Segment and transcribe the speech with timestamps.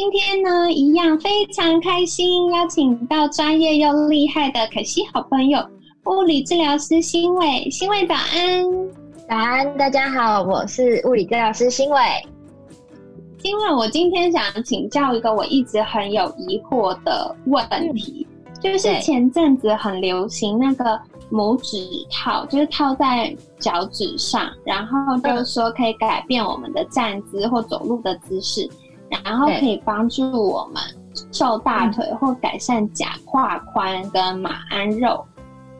[0.00, 5.62] 今天呢，一样非常开心，邀请到专业又厉害的可惜好朋友
[6.06, 7.68] 物理治疗师新伟。
[7.70, 8.64] 新伟早安，
[9.28, 12.00] 早安，大家好，我是物理治疗师新伟。
[13.42, 18.26] 新伟，我今天想请教一个我一直很有疑惑的问题，
[18.58, 20.98] 就是前阵子很流行那个
[21.30, 21.76] 拇指
[22.10, 28.66] 套，就是套在脚趾上，然后就是说可以改变我们的站姿或走路的姿势。
[29.24, 30.82] 然后可以帮助我们
[31.32, 35.24] 瘦大腿或改善假胯宽跟马鞍肉。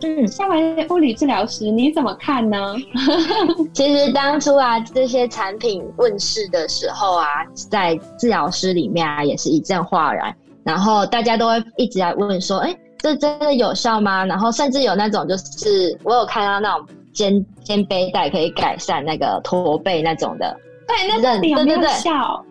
[0.03, 2.75] 嗯，身为物理治疗师，你怎么看呢？
[3.75, 7.27] 其实当初啊，这些产品问世的时候啊，
[7.69, 10.35] 在治疗师里面啊，也是一阵哗然。
[10.65, 20.57] 然后大家都会一直在问说：“哎，这真的有效吗？”然后甚至有那种就是我有看到那种肩肩背带可以改善那个驼背那种的。
[20.89, 22.43] 对，那到底有没有效？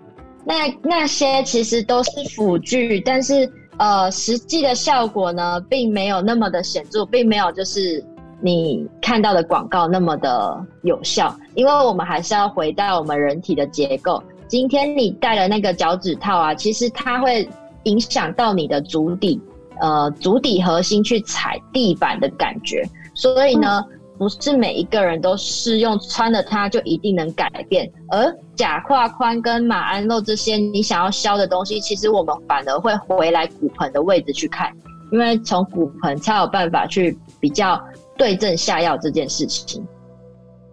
[0.45, 8.03] 那那些其实都是辅具，但是呃，实际的效果呢，并没有那么的显著，并没有就是
[8.41, 11.35] 你看到的广告那么的有效。
[11.55, 14.21] 因为我们还是要回到我们人体的结构。
[14.47, 17.47] 今天你戴了那个脚趾套啊，其实它会
[17.83, 19.39] 影响到你的足底，
[19.79, 22.83] 呃，足底核心去踩地板的感觉。
[23.13, 23.83] 所以呢。
[24.19, 34.71] 不是每一个人都适用穿了它就一定能改变，而假胯宽跟马鞍肉这些你想要消的东西，其实我们反而会回来骨盆的位置去看，
[35.11, 37.81] 因为从骨盆才有办法去比较
[38.17, 39.81] 对症下药这件事情。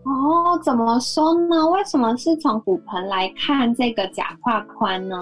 [0.03, 1.67] 哦，怎么说呢？
[1.71, 5.17] 为什么是从骨盆来看这个假胯宽呢？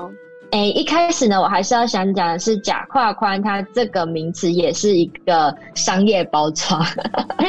[0.51, 6.81] 哎，一开始呢，我还是要想讲的是假胯宽，它这个名词也是一个商业包装。
[7.39, 7.47] 哎，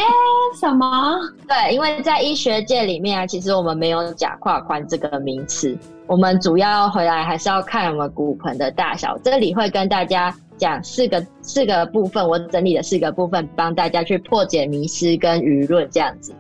[0.60, 1.20] 什么？
[1.48, 9.16] 对，因为在医学界里面啊，其实我们没有假胯宽这个名词，我们主要回来还是要看我们骨盆的大小。
[9.24, 16.34] 这里会跟大家讲四个四个部分，我整理的四个部分，帮大家去破解迷思跟舆论这样子。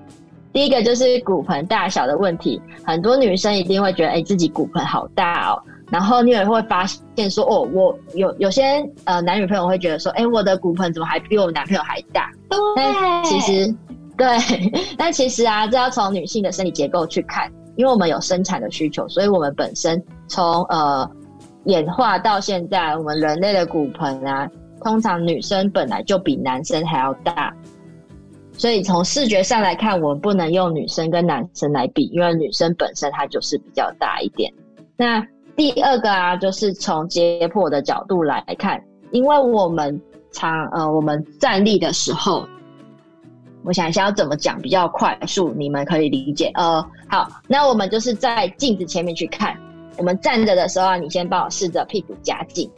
[0.51, 5.61] 第一个就是骨盆大小的问题，很多女生一定会觉得，哎，自己骨盆好大哦。
[5.91, 6.85] 然后你也会发
[7.15, 8.63] 现说，哦，我有有些
[9.03, 12.31] 呃男女朋友会觉得说，哎，我的骨盆怎么还比我男朋友还大？
[12.49, 13.75] 对，其实
[14.17, 14.27] 对，
[14.97, 21.09] 但其实啊，这要从女性的生理结构去看，因为我们有生产的需求，所以我们本身从呃
[21.65, 24.49] 演化到现在，我们人类的骨盆啊，
[24.81, 27.53] 通常女生本来就比男生还要大，
[28.53, 34.51] 所以从视觉上来看，我们不能用女生跟男生来比，因为女生本身它就是比较大一点。
[34.97, 35.21] 那
[35.55, 40.01] 第二个啊，就是从解剖的角度来看，因为我们
[40.31, 42.45] 常呃，我们站立的时候，
[43.63, 46.51] 我想一下要怎么讲比较快速，你们可以理解。
[46.55, 49.55] 呃，好，那我们就是在镜子前面去看，
[49.97, 52.69] 我们站着的时候啊，你先帮我试着屁股夹紧，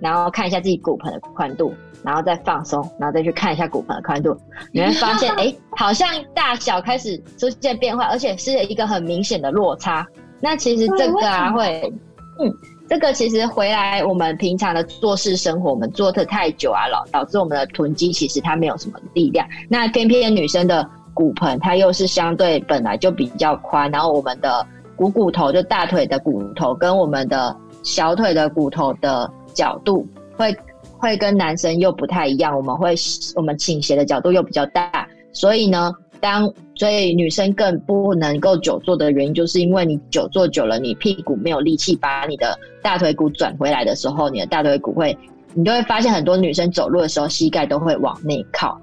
[0.00, 4.34] 然后看一下自己骨盆的宽度，然后再放松，然后再去看一下骨盆的宽度，
[4.72, 10.06] 你会 发现，哎，好像大小开始出现变化，而且是一个很明显的落差。
[10.40, 11.92] 那其实这个啊会。
[12.40, 12.52] 嗯，
[12.88, 19.46] 这个其实回来我们平常的做事生活，我们做的太久啊，老导致我们的臀肌其实它没有什么力量。
[19.68, 30.06] 那偏偏女生的骨盆，它又是相对本来就比较宽，然后我们的股骨头就大腿的骨头跟我们的小腿的骨头的角度
[30.36, 30.56] 会
[30.98, 32.94] 会跟男生又不太一样，我们会
[33.36, 35.94] 我们倾斜的角度又比较大，所以呢。
[36.24, 45.14] 当所以女生更不能够久坐的原因，就是因为你久坐久了，你屁股没有力气把你的大腿骨转回来的时候，你的大腿骨会，
[45.52, 48.80] 你就会发现很多女生走路的时候膝盖都会往内靠，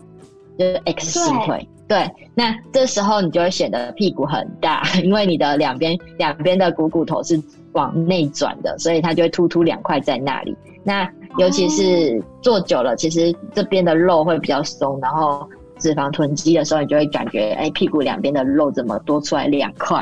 [0.55, 1.67] 就是 X 型腿。
[1.87, 7.41] 对，那这时候你就会显得屁股很大， 因为你的两边两边的股骨头是
[7.71, 10.55] 往内转的，所以它就会突突两块在那里。
[10.83, 15.49] 那尤其是坐久了，其实这边的肉会比较松，然后。
[15.81, 20.01] 脂肪囤积的时候，你就会感觉，哎，屁股两边的肉怎么多出来两块？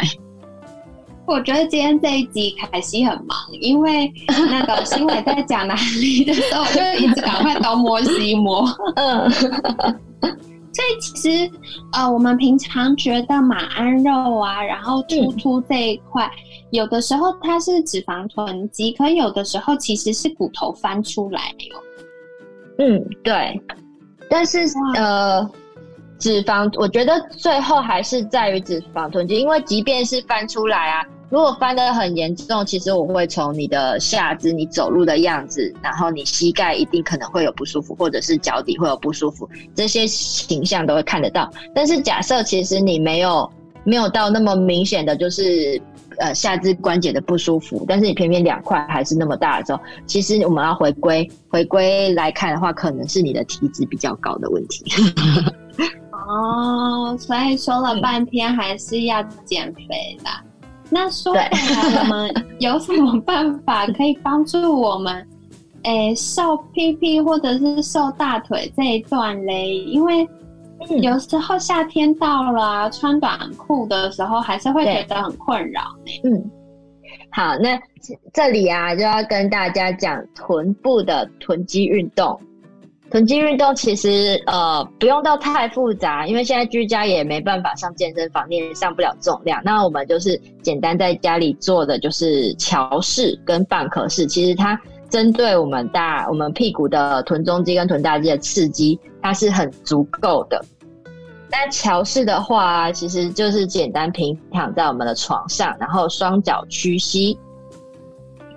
[1.25, 8.65] 我觉得今天这一集凯西很忙，因为那个新伟在讲哪里的时候，我就一直赶快东摸西摸。
[8.97, 9.29] 嗯，
[10.19, 11.51] 所以其实
[11.93, 16.27] 呃，我们平常觉得马鞍肉啊，然后突突这一块，
[16.71, 21.79] 有的时候它是脂肪囤积，可有的时候其实是骨头翻出来哟。
[22.79, 23.61] 嗯，对。
[24.31, 24.59] 但是
[24.95, 25.47] 呃，
[26.19, 41.49] 脂肪，我觉得最后还是在于脂肪囤积，因为即便是翻出来啊，如果翻的很严重，其实我会从你的下肢、你走路的样子，然后你膝盖一定可能会有不舒服，或者是脚底会有不舒服，这些形象都会看得到。
[41.73, 43.49] 但是假设其实你没有
[43.83, 45.81] 没有到那么明显的就是。
[46.17, 54.83] 呃，下肢关节的不舒服，但是你偏偏两块还是那么大的时候，其实我们要回归回归来看的话，可能是你的体脂比较高的问题。
[56.29, 60.29] 哦，所以说了半天还是要减肥的。
[60.91, 61.49] 那说回来，
[62.01, 65.27] 我们有什么办法可以帮助我们，
[65.83, 69.73] 诶，瘦屁屁或者是瘦大腿这一段嘞？
[69.73, 70.27] 因为
[71.01, 75.81] 有时候夏天到了，穿短裤的时候还是会觉得很困扰
[76.23, 76.51] 嗯，
[77.31, 77.79] 好，那
[78.33, 82.39] 这里啊就要跟大家讲臀部的臀肌运动。
[83.11, 89.59] 臀肌运动其实呃不用到太复杂，因为现在居家也没办法上健身房，练上不了重量。
[89.65, 94.27] 那我们就是简单在家里做的，就是桥式跟半壳式。
[94.27, 94.79] 其实它
[95.09, 100.63] 针对我们大我们屁股的臀中肌跟臀大肌的刺激，它是很足够的。
[101.51, 107.35] 那桥式的话，其实就是简单平躺在我们的床上，然后双脚屈膝。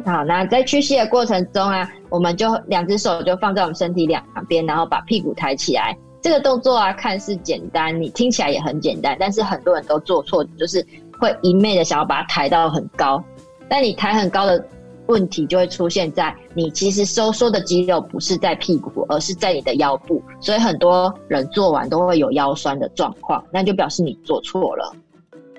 [0.04, 5.96] 好，那在屈膝的过程中啊，我们就两只手就放在我们身体两边，然后把屁股抬起来。
[6.20, 10.84] 这个动作啊，看似简单，你听起来也很简单，但是很多人都做错，就是
[11.18, 13.22] 会一昧的想要把它抬到很高。
[13.68, 14.64] 但你抬很高的。
[15.06, 24.94] 问题就会出现在你其实收缩的肌肉不是在屁股，而是在你的腰部，所以很多人做完都会有腰酸的状况，那就表示你做错了。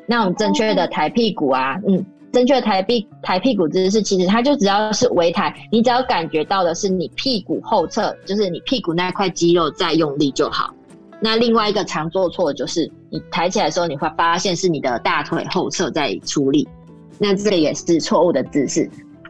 [0.08, 10.74] 那我们正确的抬屁股啊，嗯，正确的抬屁抬屁股姿势，其实它就只要是微抬，你只要感觉到的是你屁股后侧，就是你屁股那块肌肉在用力就好。
[11.22, 16.68] 那另外一个常做错的就是你抬起来的时候，你会发现是你的大腿后侧在出力，
[17.20, 18.90] 那这个也是错误的姿势。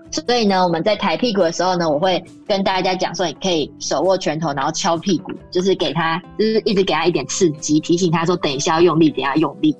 [0.10, 9.76] 所以呢，我们在抬屁股的时候呢，我会跟大家讲说，你可以手握拳头，然后敲屁股，就是给他，就是一直给他一点刺激，提醒他说，等一下要用力，等下用力。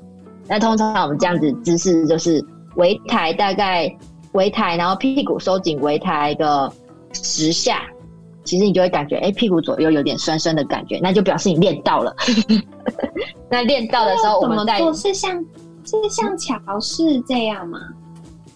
[0.48, 2.44] 那通常我们这样子姿势就是
[2.76, 3.94] 围抬，大概
[4.34, 6.72] 围抬，然后屁股收紧，围抬个
[7.14, 7.84] 十下，
[8.44, 12.16] 其实你就会感觉，哎，屁股左右有点酸酸的感觉，那就表示你练到了。
[13.50, 15.44] 那练到的时候，我们在是像
[15.86, 17.80] 是像桥式这样吗？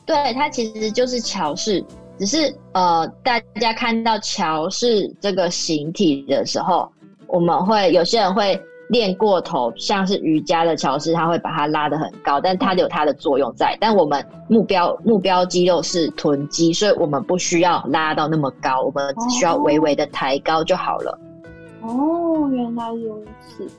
[0.05, 1.83] 对，它其实就是桥式，
[2.17, 6.89] 只是呃，大家看到桥式这个形体的时候，
[7.27, 8.59] 我们会有些人会
[8.89, 13.78] 练过头，像是瑜伽的桥式，它会把它拉得很高，但它有它的作用在。
[13.80, 21.19] 但我们目标目标肌肉是臀肌，所以我们不需要拉到那么高，我们只需要微微的抬高就好了。
[21.81, 23.69] 哦，原来如此。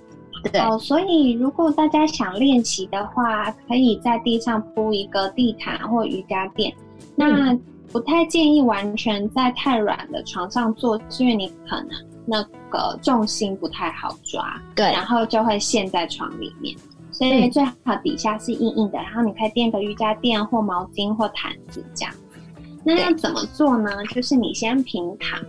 [0.61, 6.73] 哦，所以如果大家想练习的话，可以在地上铺一个地毯或瑜伽垫。
[7.17, 7.59] 那
[7.91, 11.89] 不太建议完全在太软的床上做，因为你可能
[12.29, 16.77] 那个重心不太好抓，对，然后就会陷在床里面。
[17.11, 22.15] 所以最好底下是硬硬的，然后你可以垫个瑜伽垫或毛巾或毯子这样。
[22.85, 23.91] 那要怎么做呢？
[24.15, 25.41] 就是你先平躺。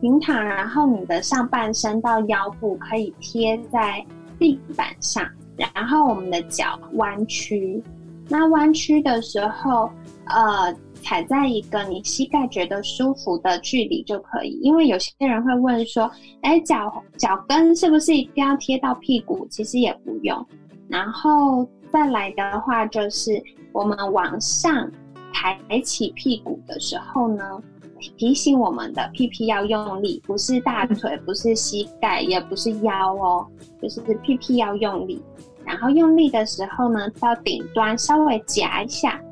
[0.00, 4.04] 平躺，然后你的上半身到腰部可以贴在
[4.36, 5.24] 地板上，
[5.56, 7.82] 然后我们的脚弯曲。
[8.28, 9.88] 那弯曲的时候，
[10.26, 14.58] 呃，踩在一个你膝盖觉得舒服的距离就可以。
[14.62, 19.46] 因为有些人会问说，哎，脚脚跟是不是一定要贴到屁股？
[19.50, 20.46] 其实也不用。
[20.88, 23.42] 然后再来的话，就是
[23.72, 24.90] 我们往上
[25.32, 27.44] 抬起屁股的时候呢。
[28.16, 33.46] 提醒我们的屁屁要用力，不是大腿，不是膝盖，也不是腰哦，
[33.80, 35.22] 就是屁屁要用力。
[35.64, 39.22] 然后用力的时候呢，到顶端稍微夹一下，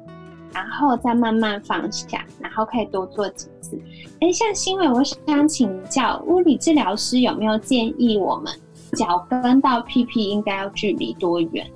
[0.52, 3.80] 然后再慢慢放下，然后可以多做几次。
[4.20, 8.52] 哎，像新伟，我想请教物理治疗师有没有建议我们
[8.92, 11.66] 脚跟到屁屁应该要距离多远？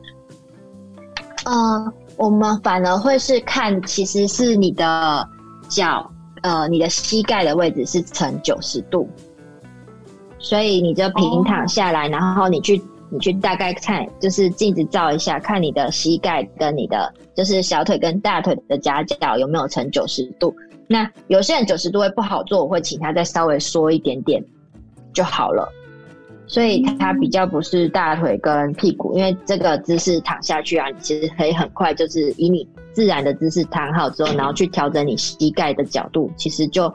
[1.45, 5.29] 嗯，我们反而会是看，其实是你的
[5.69, 6.11] 脚。
[6.43, 9.09] 呃，你的膝盖的位置是呈九十度，
[10.39, 12.77] 所以你就平躺下来，然后你去
[13.15, 20.53] 你去大概看，就是镜子照一下，看你的膝盖跟你的就是小腿跟大腿的夹角有没有呈九十度。
[20.89, 24.45] 那有些人九十度会不好做，我会请他再稍微缩一点点
[25.13, 25.73] 就好了。
[26.49, 36.93] 所以它比较不是大腿跟屁股，因为这个姿势躺下去啊，你其实可以很快就是以你自然的姿势躺好之后，然后去调整你膝盖的角度，其实就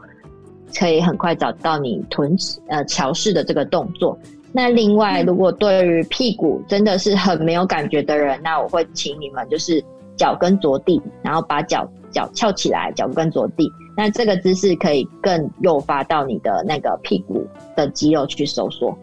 [0.78, 2.36] 可以很快找到你臀
[2.68, 4.20] 呃桥式的这个动作。
[4.52, 9.84] 那另外，如果对于屁股真的是很没有感觉的人，那我会请你们就是
[10.18, 13.72] 脚跟着地，然后把脚脚翘起来，脚跟着地。
[13.96, 18.98] 那这个姿势可以更诱发到你的那个屁股的肌肉去收缩。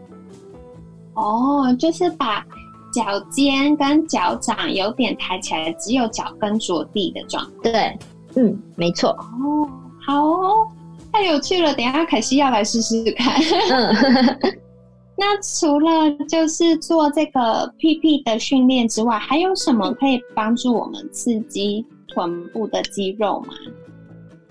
[1.14, 2.44] 哦，就是把
[2.92, 7.70] 脚尖跟脚掌有点抬起来，只有脚跟着地的状态。
[7.70, 7.98] 对，
[8.34, 9.10] 嗯，没错。
[9.10, 9.68] 哦，
[10.04, 10.66] 好哦，
[11.12, 13.32] 太有趣了，等下凯西要来试试看。
[13.70, 14.52] 嗯。
[15.18, 23.54] 那除了就是做这个屁屁的训练之外，还有什么可以帮助我们刺激臀部的肌肉吗？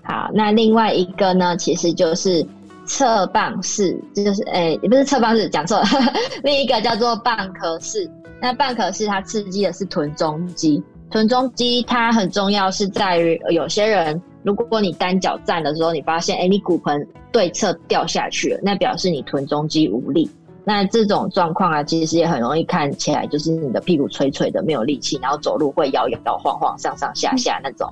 [0.02, 2.44] 好，那另外一个呢，其实就是
[2.84, 5.84] 侧棒式，这就是诶，也不是侧棒式，讲错了。
[6.42, 8.10] 另一个叫做蚌壳式。
[8.40, 20.28] 那蚌壳式它刺激的是臀中肌，臀中肌它很重要，是在于有些人，如果你单脚站的时候，你发现哎，你骨盆对侧掉下去了，那表示你臀中肌无力。
[20.68, 27.88] 那这种状况啊，其实也很容易看起来，就是你的屁股垂垂的，没有力气，然后走路会摇摇晃晃、上上下下那种。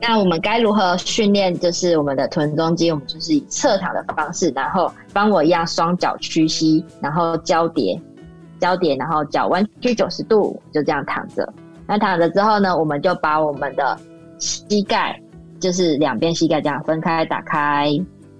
[0.00, 1.52] 那我们该如何训练？
[1.52, 8.00] 就是我们的臀中肌，我们就是以侧躺的方式，然后帮我一样双脚屈膝，然后交叠，
[8.58, 11.46] 交叠，然后脚弯曲九十度，就这样躺着。
[11.86, 13.98] 那躺着之后呢，我们就把我们的
[14.38, 15.20] 膝盖，
[15.60, 17.90] 就是两边膝盖这样分开打开，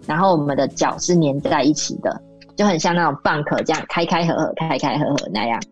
[0.07, 2.19] 然后我们的脚是粘在一起的。
[2.59, 5.63] 就很像那种蚌壳这样开开合合、开开合合那样。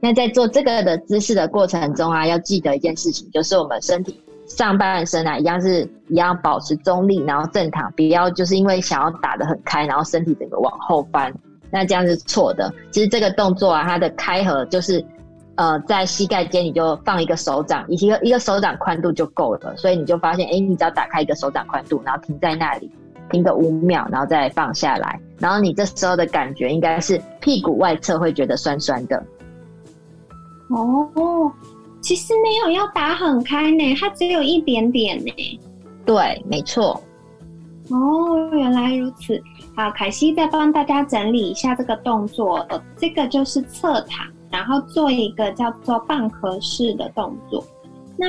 [0.00, 11.30] 那在做这个的姿势的过程中啊，要记得一件事情，就是我们身体上半身啊，一样是一样保持中立，然后正躺，不要就是因为想要打得很开，然后身体整个往后翻，
[11.70, 12.72] 那这样是错的。
[12.90, 15.04] 其实这个动作啊，它的开合就是
[15.56, 19.76] 呃，在膝盖间你就放一个手掌，一个一个手掌宽度就够了。
[19.76, 22.90] 所以你就发现，哎，你只要打开一个手掌宽度，然后停在那里。
[23.32, 29.20] 停个五秒，然后再放下来，然后你这时候的感觉应该是屁股外侧会觉得酸酸的。
[30.68, 31.50] 哦，
[32.00, 35.60] 其实没有要打很开呢，它只有一点点呢。
[36.06, 37.02] 对，没错。
[37.90, 39.42] 哦，原来如此。
[39.76, 42.58] 好，凯西再帮大家整理一下这个动作。
[42.68, 47.64] 呃，这个就是侧躺，然后做一个叫做蚌壳式的动作。
[48.16, 48.26] 那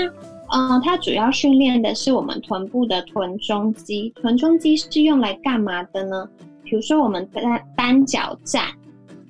[0.55, 4.13] 嗯，它主要训练的是我们臀部的臀中肌。
[4.21, 6.29] 臀中肌是用来干嘛的呢？
[6.63, 8.65] 比如说我们单单脚站，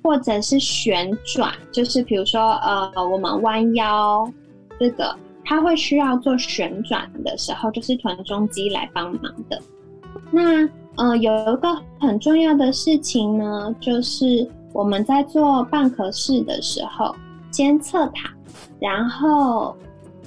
[0.02, 4.30] 或者是旋转，就是比如说呃，我们弯腰，
[4.78, 5.16] 这个
[5.46, 9.58] 它会需要做旋转的时候，就是臀中肌来帮忙的。
[10.30, 17.16] 那呃，有一个很重要的事情呢，就是我们在做半壳式的时候，
[17.50, 18.30] 先侧躺，
[18.78, 19.74] 然后。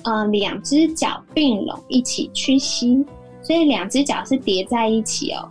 [0.04, 3.06] 嗯，两只脚并拢一起屈膝，
[3.42, 5.50] 所以两只脚是叠在一起哦。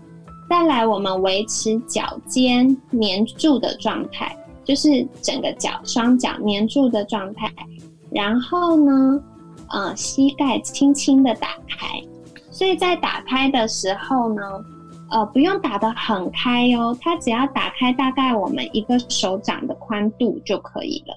[0.49, 7.53] 再来，我们维持脚尖粘住的状态，就是整个脚双脚粘住的状态。
[8.11, 9.21] 然后呢，
[9.71, 12.01] 呃，膝盖轻轻的打开。
[12.51, 14.43] 所以在打开的时候呢，
[15.11, 21.15] 呃，不用打得很开哦，它只要打开大概我们一个手掌的宽度就可以了。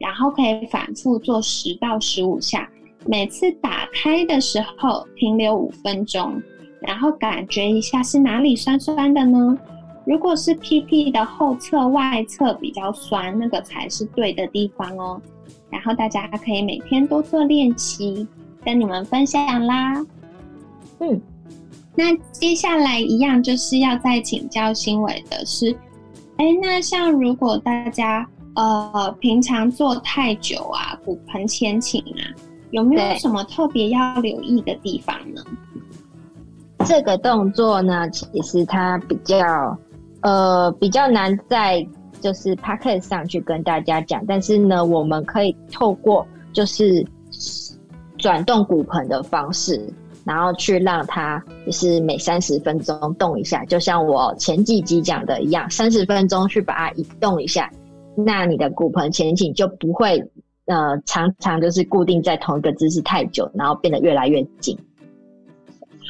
[0.00, 2.68] 然后可以反复做十到十五下。
[3.06, 6.42] 每次打开的时候停留五分钟，
[6.80, 9.56] 然后感觉一下是哪里酸酸的呢？
[10.04, 15.20] 如果是屁屁的后侧、外侧比较酸，那个才是对的地方哦。
[15.70, 18.26] 然后大家可以每天多做练习，
[18.64, 20.04] 跟你们分享啦。
[20.98, 21.20] 嗯，
[21.94, 25.70] 那接下来一样就是要再请教新伟的是，
[26.36, 32.22] 哎，那像如果大家呃平常坐太久啊，骨盆前倾啊。
[32.70, 35.42] 有没有什么特别要留意的地方呢？
[36.86, 39.76] 这个动作呢，其实它比较
[40.20, 41.84] 呃比较难在
[42.20, 47.04] 就是 p a c k e t 上去跟大家讲，但是呢，我们可以透过就是
[48.16, 49.92] 转动骨盆的方式，
[50.24, 57.68] 然后去让它就是每三十分钟动一下，就像我前几集讲的一样，三十分钟去把它移动一下，
[58.24, 60.22] 那你的骨盆前倾就不会。
[60.66, 64.78] 呃，常常就是固定在同一个姿势太久，然后变得越来越紧。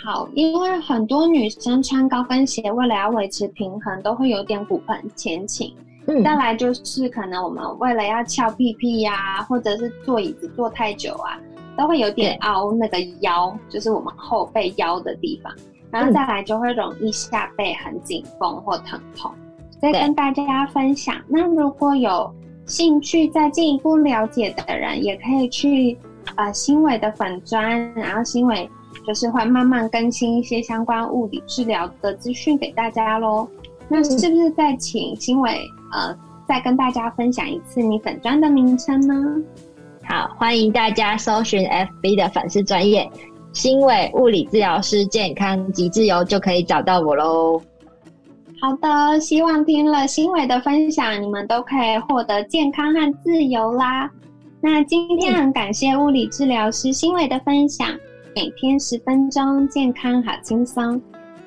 [0.04, 5.74] 好，因为很多女生穿高跟鞋，为了要维持平衡，都会有点骨盆前倾。
[6.06, 11.40] 嗯，再来就是可能我们为了要翘屁屁呀，或者是坐椅子坐太久啊，
[11.74, 15.50] 都会有点凹那个腰，就是我们后背腰的地方。
[15.90, 19.32] 然后再来就会容易下背很紧绷或疼痛。
[19.80, 22.32] 再跟大家分享，那如果有。
[22.66, 25.98] 兴趣再进一步了解的人，也可以去
[26.36, 28.70] 呃新伟的粉砖，然后新伟
[29.04, 33.48] 就是会慢慢更新一些相关物理治疗的资讯给大家喽。
[33.88, 39.14] 那是不是再请新伟呃再跟大家分享一次你粉砖的名称呢？
[40.04, 43.10] 好，欢迎大家搜寻 FB 的粉丝专业
[43.52, 47.60] 新伟物理治疗师健康及自由，就可以找到我喽。
[48.60, 54.10] 好的，希望听了新伟的分享，你们都可以获得健康和自由啦。
[54.60, 57.88] 那今天很感谢物理治疗师新伟的分享，
[58.36, 61.00] 每天十分钟，健康好轻松。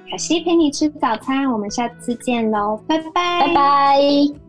[0.09, 4.42] 小西陪你吃早餐，我们下次见喽，拜拜，拜拜。